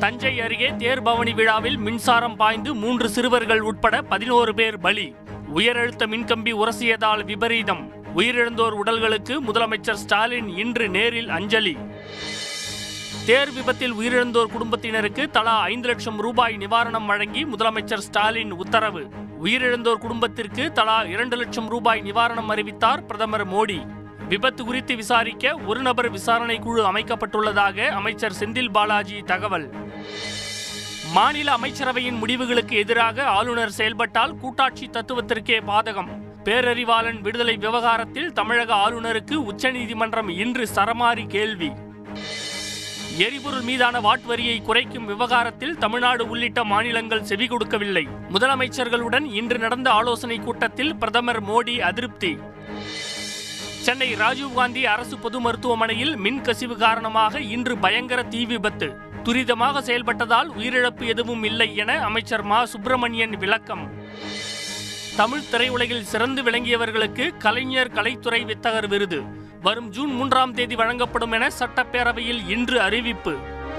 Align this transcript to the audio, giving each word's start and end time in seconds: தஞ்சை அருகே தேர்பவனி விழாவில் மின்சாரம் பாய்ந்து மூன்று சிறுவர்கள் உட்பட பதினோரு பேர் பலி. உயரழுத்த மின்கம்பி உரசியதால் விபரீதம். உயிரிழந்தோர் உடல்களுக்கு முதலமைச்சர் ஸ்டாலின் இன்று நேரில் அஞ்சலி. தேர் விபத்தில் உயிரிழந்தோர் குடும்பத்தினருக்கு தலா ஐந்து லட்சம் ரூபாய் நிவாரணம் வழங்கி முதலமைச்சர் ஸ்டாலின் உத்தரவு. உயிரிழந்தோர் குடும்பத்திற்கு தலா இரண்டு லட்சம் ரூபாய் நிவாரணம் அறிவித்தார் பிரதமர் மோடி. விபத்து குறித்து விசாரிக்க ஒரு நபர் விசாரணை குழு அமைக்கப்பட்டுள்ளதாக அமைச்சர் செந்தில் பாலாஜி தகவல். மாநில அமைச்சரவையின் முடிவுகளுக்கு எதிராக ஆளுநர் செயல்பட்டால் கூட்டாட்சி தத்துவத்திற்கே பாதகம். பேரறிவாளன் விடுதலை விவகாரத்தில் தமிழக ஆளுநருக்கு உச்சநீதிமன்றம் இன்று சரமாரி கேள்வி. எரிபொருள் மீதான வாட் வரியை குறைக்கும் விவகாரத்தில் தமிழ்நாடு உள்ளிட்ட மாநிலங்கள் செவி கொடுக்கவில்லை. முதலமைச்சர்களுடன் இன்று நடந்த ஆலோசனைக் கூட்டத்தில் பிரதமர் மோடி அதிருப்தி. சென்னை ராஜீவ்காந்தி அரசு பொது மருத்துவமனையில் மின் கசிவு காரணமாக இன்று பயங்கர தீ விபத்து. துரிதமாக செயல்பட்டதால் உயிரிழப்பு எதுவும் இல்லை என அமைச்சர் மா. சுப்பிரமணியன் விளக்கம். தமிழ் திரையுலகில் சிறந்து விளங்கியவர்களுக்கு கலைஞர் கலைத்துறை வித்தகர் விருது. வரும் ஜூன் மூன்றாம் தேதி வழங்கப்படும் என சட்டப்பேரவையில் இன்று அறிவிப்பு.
தஞ்சை 0.00 0.40
அருகே 0.40 0.70
தேர்பவனி 0.70 1.34
விழாவில் 1.34 1.76
மின்சாரம் 1.76 2.36
பாய்ந்து 2.36 2.74
மூன்று 2.74 3.08
சிறுவர்கள் 3.08 3.60
உட்பட 3.60 4.02
பதினோரு 4.02 4.54
பேர் 4.54 4.78
பலி. 4.78 5.14
உயரழுத்த 5.54 6.06
மின்கம்பி 6.06 6.52
உரசியதால் 6.52 7.24
விபரீதம். 7.24 7.92
உயிரிழந்தோர் 8.16 8.74
உடல்களுக்கு 8.84 9.42
முதலமைச்சர் 9.42 10.00
ஸ்டாலின் 10.02 10.48
இன்று 10.56 10.88
நேரில் 10.88 11.28
அஞ்சலி. 11.28 11.76
தேர் 13.26 13.52
விபத்தில் 13.52 13.94
உயிரிழந்தோர் 13.94 14.46
குடும்பத்தினருக்கு 14.46 15.30
தலா 15.30 15.60
ஐந்து 15.60 15.88
லட்சம் 15.88 16.16
ரூபாய் 16.16 16.56
நிவாரணம் 16.56 17.06
வழங்கி 17.06 17.44
முதலமைச்சர் 17.44 18.04
ஸ்டாலின் 18.08 18.52
உத்தரவு. 18.52 19.08
உயிரிழந்தோர் 19.44 19.98
குடும்பத்திற்கு 19.98 20.72
தலா 20.72 21.02
இரண்டு 21.02 21.36
லட்சம் 21.36 21.68
ரூபாய் 21.68 22.02
நிவாரணம் 22.04 22.46
அறிவித்தார் 22.46 23.06
பிரதமர் 23.06 23.48
மோடி. 23.48 24.03
விபத்து 24.28 24.64
குறித்து 24.64 24.96
விசாரிக்க 24.96 25.56
ஒரு 25.56 25.80
நபர் 25.80 26.10
விசாரணை 26.10 26.58
குழு 26.58 26.92
அமைக்கப்பட்டுள்ளதாக 26.92 27.88
அமைச்சர் 27.88 28.32
செந்தில் 28.40 28.70
பாலாஜி 28.70 29.20
தகவல். 29.20 29.74
மாநில 31.12 31.56
அமைச்சரவையின் 31.56 32.18
முடிவுகளுக்கு 32.18 32.76
எதிராக 32.76 33.24
ஆளுநர் 33.24 33.70
செயல்பட்டால் 33.70 34.36
கூட்டாட்சி 34.36 34.86
தத்துவத்திற்கே 34.86 35.60
பாதகம். 35.60 36.08
பேரறிவாளன் 36.44 37.20
விடுதலை 37.20 37.56
விவகாரத்தில் 37.56 38.32
தமிழக 38.32 38.74
ஆளுநருக்கு 38.74 39.34
உச்சநீதிமன்றம் 39.34 40.28
இன்று 40.28 40.68
சரமாரி 40.74 41.26
கேள்வி. 41.26 41.72
எரிபொருள் 43.16 43.60
மீதான 43.60 44.00
வாட் 44.00 44.24
வரியை 44.24 44.62
குறைக்கும் 44.62 45.06
விவகாரத்தில் 45.06 45.78
தமிழ்நாடு 45.78 46.28
உள்ளிட்ட 46.28 46.64
மாநிலங்கள் 46.64 47.24
செவி 47.24 47.46
கொடுக்கவில்லை. 47.46 48.08
முதலமைச்சர்களுடன் 48.32 49.32
இன்று 49.32 49.58
நடந்த 49.58 49.90
ஆலோசனைக் 49.90 50.44
கூட்டத்தில் 50.44 50.96
பிரதமர் 50.96 51.44
மோடி 51.44 51.78
அதிருப்தி. 51.78 52.38
சென்னை 53.84 54.14
ராஜீவ்காந்தி 54.14 54.82
அரசு 54.82 55.18
பொது 55.18 55.40
மருத்துவமனையில் 55.40 56.16
மின் 56.16 56.40
கசிவு 56.40 56.76
காரணமாக 56.76 57.40
இன்று 57.40 57.78
பயங்கர 57.78 58.22
தீ 58.22 58.44
விபத்து. 58.44 58.96
துரிதமாக 59.24 59.80
செயல்பட்டதால் 59.80 60.48
உயிரிழப்பு 60.58 61.06
எதுவும் 61.06 61.44
இல்லை 61.44 61.76
என 61.76 62.00
அமைச்சர் 62.00 62.42
மா. 62.42 62.64
சுப்பிரமணியன் 62.64 63.30
விளக்கம். 63.30 63.90
தமிழ் 65.16 65.42
திரையுலகில் 65.50 66.00
சிறந்து 66.00 66.42
விளங்கியவர்களுக்கு 66.42 67.36
கலைஞர் 67.36 67.92
கலைத்துறை 67.92 68.44
வித்தகர் 68.44 68.88
விருது. 68.88 69.22
வரும் 69.62 69.88
ஜூன் 69.88 70.12
மூன்றாம் 70.12 70.54
தேதி 70.54 70.74
வழங்கப்படும் 70.74 71.32
என 71.32 71.48
சட்டப்பேரவையில் 71.58 72.48
இன்று 72.48 72.80
அறிவிப்பு. 72.80 73.36